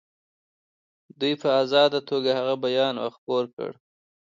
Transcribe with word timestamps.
دوی 1.19 1.33
په 1.41 1.47
آزاده 1.61 1.99
توګه 2.09 2.29
هغه 2.39 2.55
بیان 2.65 2.95
او 3.03 3.09
خپور 3.17 3.43
کړي. 3.55 3.77